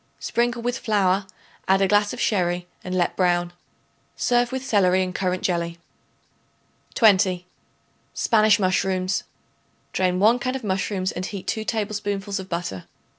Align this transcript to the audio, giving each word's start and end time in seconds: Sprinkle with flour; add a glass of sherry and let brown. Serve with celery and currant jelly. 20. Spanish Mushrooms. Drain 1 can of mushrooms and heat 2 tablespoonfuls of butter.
Sprinkle 0.17 0.63
with 0.63 0.79
flour; 0.79 1.27
add 1.67 1.79
a 1.79 1.87
glass 1.87 2.11
of 2.11 2.19
sherry 2.19 2.65
and 2.83 2.95
let 2.95 3.15
brown. 3.15 3.53
Serve 4.15 4.51
with 4.51 4.65
celery 4.65 5.03
and 5.03 5.13
currant 5.13 5.43
jelly. 5.43 5.77
20. 6.95 7.45
Spanish 8.15 8.57
Mushrooms. 8.59 9.25
Drain 9.93 10.19
1 10.19 10.39
can 10.39 10.55
of 10.55 10.63
mushrooms 10.63 11.11
and 11.11 11.27
heat 11.27 11.45
2 11.45 11.63
tablespoonfuls 11.65 12.39
of 12.39 12.49
butter. 12.49 12.85